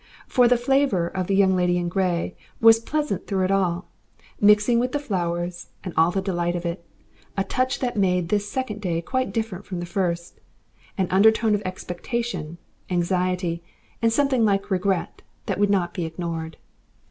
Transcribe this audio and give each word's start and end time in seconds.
For 0.27 0.47
the 0.47 0.57
flavour 0.57 1.07
of 1.09 1.27
the 1.27 1.35
Young 1.35 1.55
Lady 1.55 1.77
in 1.77 1.87
Grey 1.87 2.35
was 2.59 2.79
present 2.79 3.27
through 3.27 3.43
it 3.43 3.51
all, 3.51 3.85
mixing 4.39 4.79
with 4.79 4.93
the 4.93 4.99
flowers 4.99 5.67
and 5.83 5.93
all 5.95 6.09
the 6.09 6.23
delight 6.23 6.55
of 6.55 6.65
it, 6.65 6.83
a 7.37 7.43
touch 7.43 7.77
that 7.81 7.95
made 7.95 8.29
this 8.29 8.49
second 8.49 8.81
day 8.81 8.99
quite 9.03 9.31
different 9.31 9.63
from 9.63 9.79
the 9.79 9.85
first, 9.85 10.39
an 10.97 11.07
undertone 11.11 11.53
of 11.53 11.61
expectation, 11.65 12.57
anxiety, 12.89 13.61
and 14.01 14.11
something 14.11 14.43
like 14.43 14.71
regret 14.71 15.21
that 15.45 15.59
would 15.59 15.69
not 15.69 15.93
be 15.93 16.05
ignored. 16.05 16.57